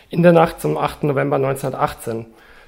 in 0.10 0.22
der 0.22 0.34
Nacht 0.34 0.60
zum 0.60 0.78
8. 0.78 1.06
November 1.06 1.38
1918. 1.38 2.26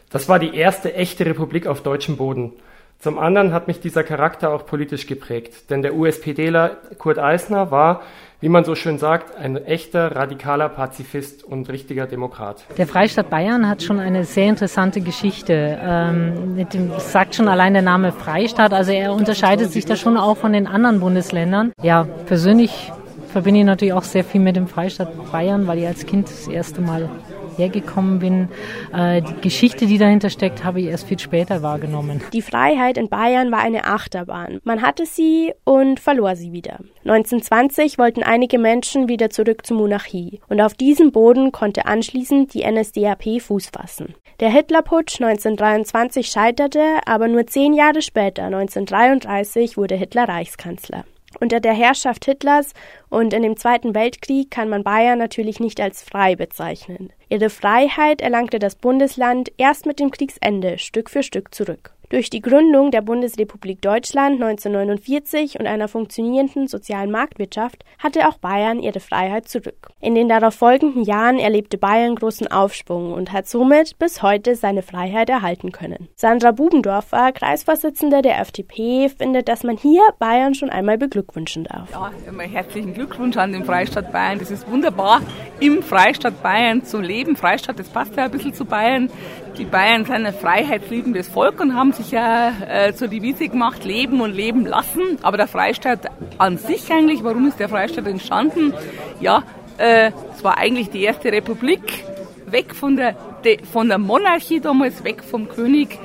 Das 0.09 0.29
war 0.29 0.39
die 0.39 0.55
erste 0.55 0.93
echte 0.93 1.25
Republik 1.25 1.67
auf 1.67 1.81
deutschem 1.81 2.17
Boden. 2.17 2.53
Zum 2.99 3.19
anderen 3.19 3.53
hat 3.53 3.67
mich 3.67 3.79
dieser 3.79 4.03
Charakter 4.03 4.51
auch 4.51 4.65
politisch 4.65 5.05
geprägt, 5.05 5.69
denn 5.69 5.81
der 5.81 5.95
USPDler 5.95 6.77
Kurt 6.97 7.19
Eisner 7.19 7.69
war, 7.69 8.01
wie 8.41 8.49
man 8.49 8.63
so 8.63 8.75
schön 8.75 8.97
sagt, 8.97 9.35
ein 9.37 9.57
echter 9.57 10.15
radikaler 10.15 10.69
Pazifist 10.69 11.43
und 11.43 11.69
richtiger 11.69 12.07
Demokrat. 12.07 12.63
Der 12.77 12.87
Freistaat 12.87 13.29
Bayern 13.29 13.67
hat 13.67 13.83
schon 13.83 13.99
eine 13.99 14.23
sehr 14.25 14.49
interessante 14.49 15.01
Geschichte. 15.01 15.79
Ähm, 15.81 16.65
sagt 16.97 17.35
schon 17.35 17.47
allein 17.47 17.73
der 17.73 17.81
Name 17.81 18.11
Freistaat, 18.11 18.73
also 18.73 18.91
er 18.91 19.13
unterscheidet 19.13 19.71
sich 19.71 19.85
da 19.85 19.95
schon 19.95 20.17
auch 20.17 20.37
von 20.37 20.53
den 20.53 20.67
anderen 20.67 20.99
Bundesländern. 20.99 21.73
Ja, 21.81 22.07
persönlich 22.25 22.91
verbinde 23.31 23.59
ich 23.61 23.65
natürlich 23.65 23.93
auch 23.93 24.03
sehr 24.03 24.23
viel 24.23 24.41
mit 24.41 24.55
dem 24.55 24.67
Freistaat 24.67 25.31
Bayern, 25.31 25.67
weil 25.67 25.79
ich 25.79 25.87
als 25.87 26.05
Kind 26.05 26.27
das 26.27 26.47
erste 26.47 26.81
Mal 26.81 27.09
hergekommen 27.57 28.19
bin. 28.19 28.49
Äh, 28.93 29.21
die 29.21 29.41
Geschichte, 29.41 29.85
die 29.85 29.97
dahinter 29.97 30.29
steckt, 30.29 30.63
habe 30.63 30.81
ich 30.81 30.87
erst 30.87 31.07
viel 31.07 31.19
später 31.19 31.61
wahrgenommen. 31.61 32.21
Die 32.33 32.41
Freiheit 32.41 32.97
in 32.97 33.09
Bayern 33.09 33.51
war 33.51 33.59
eine 33.59 33.85
Achterbahn. 33.85 34.59
Man 34.63 34.81
hatte 34.81 35.05
sie 35.05 35.53
und 35.63 35.99
verlor 35.99 36.35
sie 36.35 36.51
wieder. 36.51 36.79
1920 37.05 37.97
wollten 37.97 38.23
einige 38.23 38.59
Menschen 38.59 39.07
wieder 39.07 39.29
zurück 39.29 39.65
zur 39.65 39.77
Monarchie 39.77 40.39
und 40.49 40.61
auf 40.61 40.73
diesem 40.73 41.11
Boden 41.11 41.51
konnte 41.51 41.85
anschließend 41.85 42.53
die 42.53 42.69
NSDAP 42.69 43.41
Fuß 43.41 43.67
fassen. 43.67 44.15
Der 44.39 44.49
Hitlerputsch 44.49 45.21
1923 45.21 46.27
scheiterte, 46.27 46.81
aber 47.05 47.29
nur 47.29 47.47
zehn 47.47 47.73
Jahre 47.73 48.01
später, 48.01 48.43
1933, 48.43 49.77
wurde 49.77 49.95
Hitler 49.95 50.27
Reichskanzler. 50.27 51.05
Unter 51.39 51.59
der 51.59 51.73
Herrschaft 51.73 52.25
Hitlers 52.25 52.73
und 53.09 53.33
in 53.33 53.43
dem 53.43 53.57
Zweiten 53.57 53.95
Weltkrieg 53.95 54.51
kann 54.51 54.69
man 54.69 54.83
Bayern 54.83 55.19
natürlich 55.19 55.59
nicht 55.59 55.81
als 55.81 56.03
frei 56.03 56.35
bezeichnen. 56.35 57.11
Ihre 57.29 57.49
Freiheit 57.49 58.21
erlangte 58.21 58.59
das 58.59 58.75
Bundesland 58.75 59.51
erst 59.57 59.85
mit 59.85 59.99
dem 59.99 60.11
Kriegsende 60.11 60.77
Stück 60.77 61.09
für 61.09 61.23
Stück 61.23 61.53
zurück. 61.53 61.94
Durch 62.09 62.29
die 62.29 62.41
Gründung 62.41 62.91
der 62.91 63.01
Bundesrepublik 63.01 63.81
Deutschland 63.81 64.41
1949 64.41 65.59
und 65.59 65.65
einer 65.65 65.87
funktionierenden 65.87 66.67
sozialen 66.67 67.09
Marktwirtschaft 67.09 67.83
hatte 67.97 68.27
auch 68.27 68.37
Bayern 68.37 68.79
ihre 68.79 68.99
Freiheit 68.99 69.47
zurück. 69.47 69.89
In 69.99 70.13
den 70.13 70.29
darauf 70.29 70.53
folgenden 70.53 71.03
Jahren 71.03 71.39
erlebte 71.39 71.77
Bayern 71.77 72.15
großen 72.15 72.47
Aufschwung 72.47 73.13
und 73.13 73.31
hat 73.31 73.47
somit 73.47 73.97
bis 73.97 74.21
heute 74.21 74.55
seine 74.55 74.83
Freiheit 74.83 75.29
erhalten 75.29 75.71
können. 75.71 76.07
Sandra 76.15 76.51
Bubendorfer, 76.51 77.31
Kreisvorsitzende 77.31 78.21
der 78.21 78.39
FDP, 78.39 79.09
findet, 79.09 79.47
dass 79.47 79.63
man 79.63 79.77
hier 79.77 80.01
Bayern 80.19 80.53
schon 80.53 80.69
einmal 80.69 80.97
beglückwünschen 80.97 81.63
darf. 81.63 81.89
Ja, 81.91 82.11
immer 82.27 82.43
herzlichen 82.43 82.93
Glückwunsch 82.93 83.37
an 83.37 83.51
den 83.51 83.65
Freistaat 83.65 84.11
Bayern. 84.11 84.37
Das 84.37 84.51
ist 84.51 84.69
wunderbar, 84.69 85.21
im 85.59 85.83
Freistaat 85.83 86.41
Bayern 86.41 86.83
zu 86.83 86.99
leben. 86.99 87.35
Freistaat, 87.35 87.79
das 87.79 87.89
passt 87.89 88.15
ja 88.15 88.25
ein 88.25 88.31
bisschen 88.31 88.53
zu 88.53 88.65
Bayern. 88.65 89.09
Die 89.57 89.65
Bayern 89.65 90.05
sind 90.05 90.25
ein 90.25 90.33
freiheitsliebendes 90.33 91.27
Volk 91.27 91.59
und 91.61 91.75
haben 91.75 91.93
sich 91.93 92.11
ja 92.11 92.51
äh, 92.67 92.93
zur 92.93 93.07
Devise 93.07 93.47
gemacht, 93.47 93.85
leben 93.85 94.21
und 94.21 94.33
leben 94.33 94.65
lassen. 94.65 95.17
Aber 95.21 95.37
der 95.37 95.47
Freistaat 95.47 96.11
an 96.37 96.57
sich 96.57 96.91
eigentlich, 96.91 97.23
warum 97.23 97.47
ist 97.47 97.59
der 97.59 97.69
Freistaat 97.69 98.07
entstanden? 98.07 98.73
Ja, 99.21 99.43
äh, 99.77 100.11
es 100.35 100.43
war 100.43 100.57
eigentlich 100.57 100.89
die 100.89 101.03
erste 101.03 101.31
Republik, 101.31 102.03
weg 102.47 102.75
von 102.75 102.95
der, 102.97 103.15
de, 103.43 103.63
von 103.63 103.87
der 103.87 103.97
Monarchie 103.97 104.59
damals, 104.59 105.03
weg 105.03 105.23
vom 105.23 105.47
König, 105.47 105.97